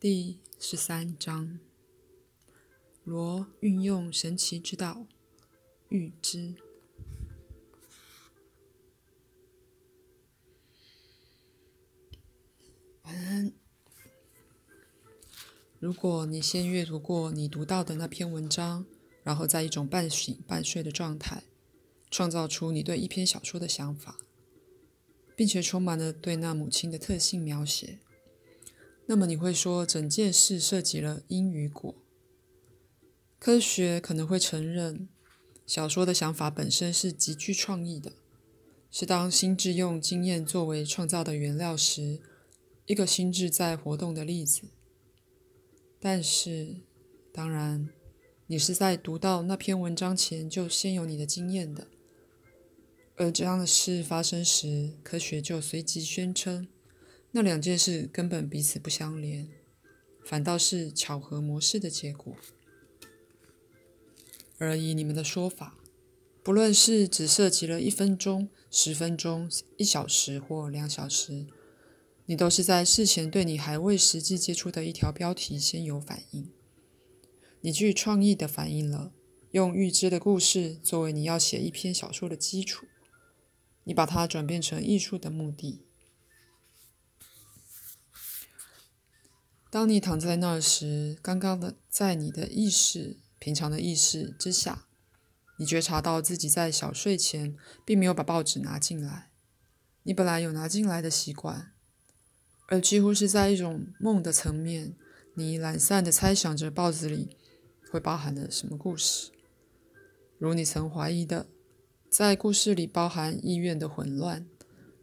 [0.00, 1.60] 第十三章：
[3.04, 5.06] 罗运用神奇之道，
[5.90, 6.54] 预知。
[13.02, 13.52] 晚安。
[15.78, 18.86] 如果你先阅读过你读到的那篇文章，
[19.22, 21.42] 然后在一种半醒半睡的状态，
[22.10, 24.16] 创造出你对一篇小说的想法，
[25.36, 27.98] 并且充满了对那母亲的特性描写。
[29.10, 31.92] 那么你会说整件事涉及了因与果？
[33.40, 35.08] 科学可能会承认，
[35.66, 38.12] 小说的想法本身是极具创意的，
[38.88, 42.20] 是当心智用经验作为创造的原料时，
[42.86, 44.68] 一个心智在活动的例子。
[45.98, 46.76] 但是，
[47.32, 47.88] 当然，
[48.46, 51.88] 你是在读到那篇文章前就先有你的经验的，
[53.16, 56.68] 而这样的事发生时，科学就随即宣称。
[57.32, 59.48] 那两件事根本彼此不相连，
[60.24, 62.34] 反倒是巧合模式的结果。
[64.58, 65.78] 而以你们的说法，
[66.42, 71.46] 不论是只涉及了一分钟、十分钟、一小时或两小时，
[72.26, 76.50] 你都是在事前对你还未实际接触的一条标题先有反应。
[77.60, 79.12] 你具创意的反映了
[79.52, 82.86] 用预知的故事作为你要写一篇小说的基础，
[83.84, 85.86] 你把它转变成艺术的目的。
[89.70, 94.86] 当你躺在那儿时，刚刚的在你的意识、平常的意识之下，
[95.58, 99.30] 你觉察到自己在小睡前并没有把报纸拿进来。
[100.02, 101.70] 你本来有拿进来的习惯，
[102.66, 104.96] 而几乎是在一种梦的层面，
[105.34, 107.36] 你懒散地猜想着报纸里
[107.92, 109.30] 会包含了什么故事。
[110.38, 111.46] 如你曾怀疑的，
[112.08, 114.48] 在故事里包含意愿的混乱，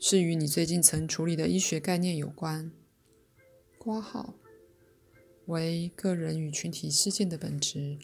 [0.00, 2.72] 是与你最近曾处理的医学概念有关。
[3.78, 4.34] 挂号。
[5.46, 7.98] 为个人与群体事件的本质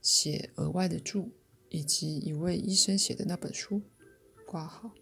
[0.00, 1.30] 写额外的注，
[1.68, 3.82] 以及一位医生写的那本书
[4.46, 4.92] 挂号。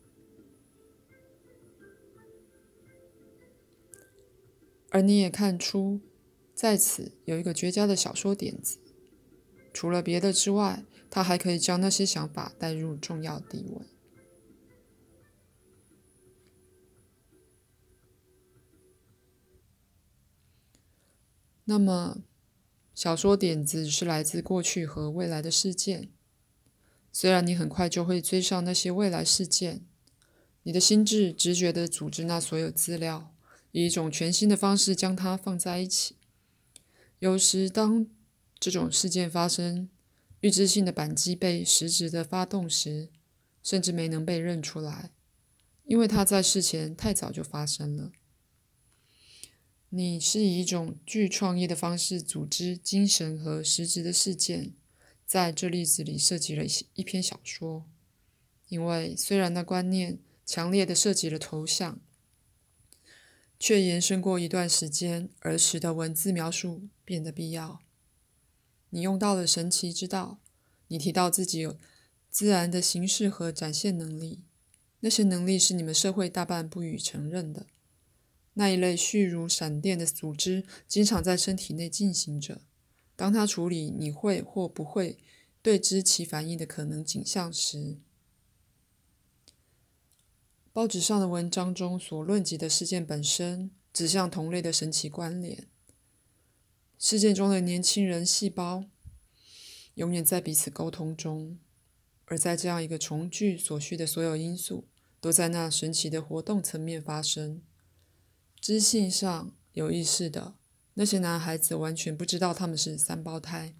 [4.90, 6.00] 而你也看出，
[6.54, 8.78] 在此有一个绝佳的小说点子。
[9.72, 13.86] 除了别的之外，他还可以将那些想法带入重要地位。
[21.70, 22.24] 那么，
[22.96, 26.08] 小说点子是来自过去和未来的事件。
[27.12, 29.86] 虽然你很快就会追上那些未来事件，
[30.64, 33.32] 你的心智直觉地组织那所有资料，
[33.70, 36.16] 以一种全新的方式将它放在一起。
[37.20, 38.08] 有时，当
[38.58, 39.88] 这种事件发生，
[40.40, 43.10] 预知性的扳机被实质的发动时，
[43.62, 45.12] 甚至没能被认出来，
[45.84, 48.10] 因为它在事前太早就发生了。
[49.92, 54.72] 你是以一种具创意的方式组织精神和实质的事件，
[55.26, 57.84] 在这例子里设计了一一篇小说。
[58.68, 61.98] 因为虽然那观念强烈的设计了头像，
[63.58, 67.80] 却延伸过一段时间，而使得文字描述变得必要。
[68.90, 70.38] 你用到了神奇之道，
[70.86, 71.76] 你提到自己有
[72.30, 74.44] 自然的形式和展现能力，
[75.00, 77.66] 那些能力是你们社会大半不予承认的。
[78.60, 82.60] 那一类虚如闪电的组织，经常在身体内进行着。
[83.16, 85.16] 当它处理你会或不会
[85.62, 87.96] 对之其反应的可能景象时，
[90.74, 95.66] 报纸上的文章中所论及的事件本身，指向同类的神奇关联。
[96.98, 98.84] 事件中的年轻人细胞，
[99.94, 101.58] 永远在彼此沟通中，
[102.26, 104.86] 而在这样一个重聚所需的所有因素，
[105.18, 107.62] 都在那神奇的活动层面发生。
[108.60, 110.54] 知性上有意识的
[110.94, 113.74] 那些男孩子完全不知道他们是三胞胎。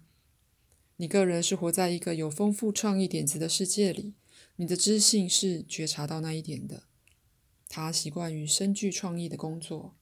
[0.95, 4.15] 你个人是活在一个有丰富创意点子的世界里，
[4.55, 6.83] 你的知性是觉察到那一点的。
[7.69, 9.95] 他习惯于深具创意的工作，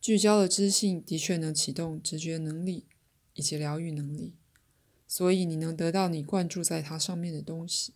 [0.00, 2.84] 聚焦的知性的确能启动直觉能力
[3.32, 4.34] 以及疗愈能力，
[5.06, 7.94] 所以你能得到你灌注在它上面的东西。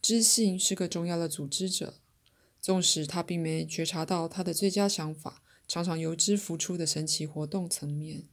[0.00, 2.01] 知性是个重要的组织者。
[2.62, 8.28] 纵使他并没觉察到他的最佳想法常常由之浮出的神奇活动层面。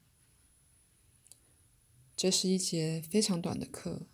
[2.16, 4.08] 这是一节非常短的课，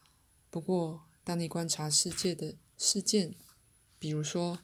[0.50, 3.36] 不过当你观察世界的事件，
[4.00, 4.60] 比如说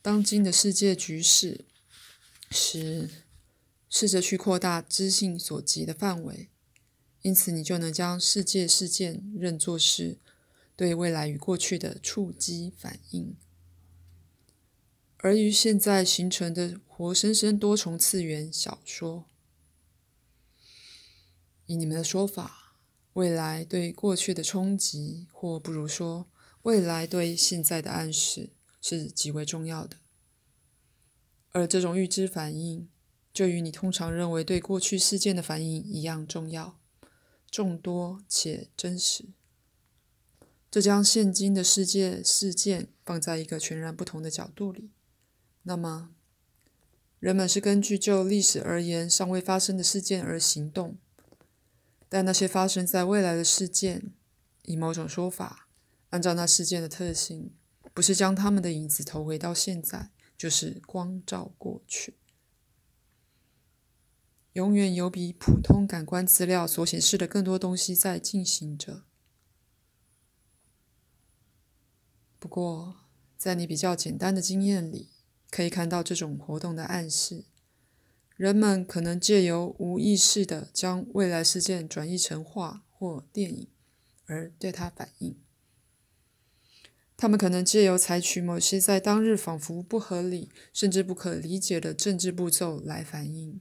[0.00, 1.64] 当今的世界局势
[2.50, 3.10] 时，
[3.88, 6.50] 试着去扩大知性所及的范围，
[7.22, 10.20] 因此你就能将世界事件认作是
[10.76, 13.34] 对未来与过去的触击反应。
[15.24, 19.30] 而于现在形成的活生生多重次元小说，
[21.66, 22.74] 以你们的说法，
[23.12, 26.28] 未来对过去的冲击，或不如说，
[26.62, 29.98] 未来对现在的暗示，是极为重要的。
[31.52, 32.88] 而这种预知反应，
[33.32, 36.80] 就与你通常认为对过去事件的反应一样重要，
[37.48, 39.26] 众多且真实。
[40.68, 44.90] 这将现今的世界事件放在一个全然不同的角度里。
[45.64, 46.14] 那么，
[47.20, 50.98] 人们是根据就历史而言尚未发生的事件而行动，
[52.08, 54.12] 但那些发生在未来的事件，
[54.64, 55.68] 以某种说法，
[56.10, 57.54] 按照那事件的特性，
[57.94, 62.16] 不是将他们的影子投回到现在，就是光照过去。
[64.54, 69.04] 永远有比普通感官资料所显示的更多东西在进行着。
[72.38, 72.96] 不过，
[73.38, 75.11] 在你比较简单的经验里，
[75.52, 77.44] 可以看到这种活动的暗示。
[78.36, 83.68] 人们可能借由无意识的将未来事件转译成画或电影，
[84.24, 85.36] 而对它反应。
[87.16, 93.60] 他们可能借由采取某些在当日仿佛不合理甚至不可理解的政治步骤来反应。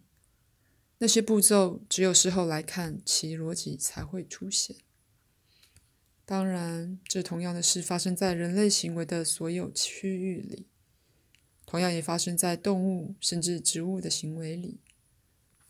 [0.99, 4.77] 那些步骤只有事后来看，其逻辑才会出现。
[6.25, 10.67] 当然，这同样的事发生在人类行为的所有区域里，
[11.65, 14.79] 同样也发生在动物甚至植物的行为里。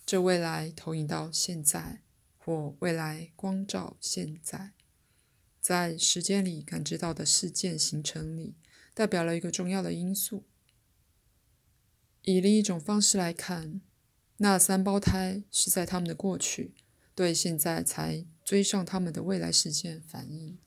[0.06, 2.02] 这未来投影到现在，
[2.38, 4.72] 或未来光照现在，
[5.60, 8.56] 在时间里感知到的事件形成里，
[8.94, 10.44] 代表了一个重要的因素。
[12.24, 13.82] 以另一种方式来看，
[14.38, 16.74] 那三胞胎是在他们的过去
[17.16, 18.26] 对现在才。
[18.44, 20.58] 追上他们的未来事件反应，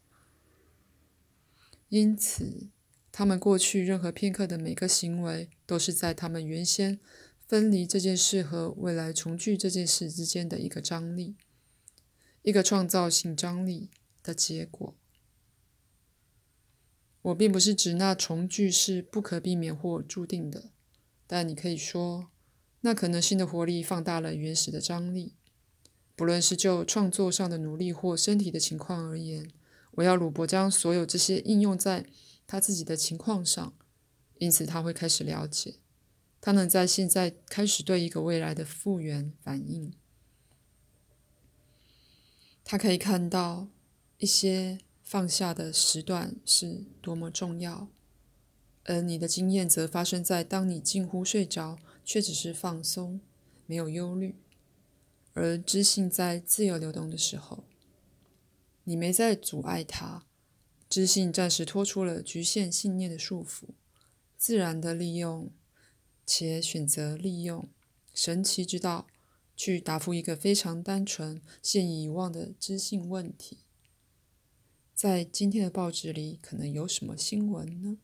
[1.90, 2.70] 因此，
[3.16, 6.98] 他们过去任何片刻的每个行为，都是在他们原先
[7.46, 11.36] 分离这件事和未来重聚这件事之间的一个张力，
[12.42, 13.88] 一个创造性张力
[14.20, 14.96] 的结果。
[17.22, 20.70] 我并不是指那重聚是不可避免或注定的，
[21.28, 22.26] 但你可以说，
[22.80, 25.36] 那可能性的活力放大了原始的张力。
[26.16, 29.48] 不论是就创作上的努力或身体的情况而言，
[29.92, 32.06] 我要鲁伯将所有这些应用在
[32.46, 33.74] 他自己的情况上，
[34.38, 35.76] 因此他会开始了解，
[36.40, 39.92] 他能在现在开始对一个未来的复原反应。
[42.62, 43.68] 他可以看到
[44.18, 47.88] 一些放下的时段是多么重要，
[48.84, 53.20] 而你的经验则发生在当你近乎睡着，却只是放松，
[53.66, 54.36] 没有忧虑。
[55.34, 57.64] 而知性在自由流动的时候，
[58.84, 60.24] 你没在阻碍他。
[60.94, 63.70] 知性暂时脱出了局限信念的束缚，
[64.36, 65.50] 自然的利用
[66.24, 67.68] 且选择利用
[68.12, 69.08] 神奇之道，
[69.56, 73.64] 去答复一个非常单纯、现已遗忘的知性问题。
[74.94, 77.98] 在今天的报纸里，可能有什么新闻呢？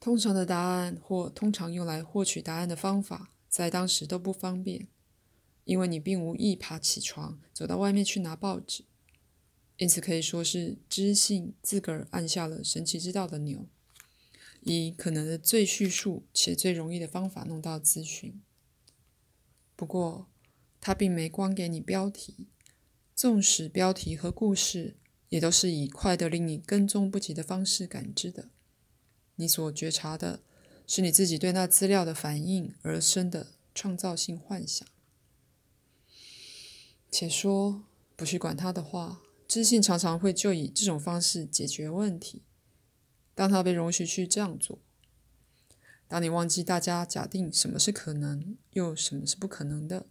[0.00, 3.34] 通常的答案或通常用来获取答案的方法。
[3.46, 4.88] 在当时都不方便，
[5.64, 8.86] 因为你并无意爬起床走到外面去拿报纸，
[9.80, 13.66] 因此可以说是知性自个儿按下了神奇之道的钮，
[14.60, 18.42] 以可能的最叙述且最容易的方法弄到资讯。
[19.74, 20.28] 不过，
[20.82, 22.48] 他并没光给你标题，
[23.16, 24.98] 纵使标题和故事
[25.30, 28.50] 也都是以快得令你跟踪不及的方式感知的，
[29.36, 30.42] 你所觉察的。
[30.86, 34.84] 是你自己对那资料的反应而生的创造性幻想。
[37.12, 37.84] 且说
[38.16, 42.44] 不去管它的话，知性常常会就以这种方式解决问题。
[43.34, 44.78] 当他被容许去这样做，
[46.06, 50.06] 当你忘记大家假定什么是可能，又什么是不可能的，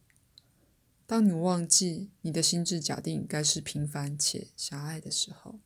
[1.08, 5.62] 当你忘记你的心智假定该是平凡且狭隘的时候，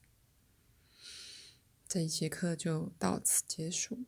[1.88, 4.03] 这一节课就到此结束。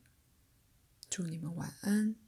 [1.10, 2.25] 祝你们晚安。